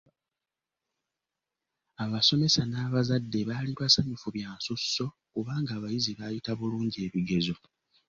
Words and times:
Abasomesa 2.03 2.61
n'abazadde 2.67 3.39
baali 3.49 3.71
basanyufu 3.79 4.27
bya 4.35 4.49
nsusso 4.57 5.05
kubanga 5.31 5.71
abayizi 5.77 6.11
baayita 6.19 6.51
bulungi 6.59 6.97
ebigezo. 7.07 7.55